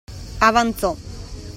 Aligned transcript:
Avanzò. 0.47 0.97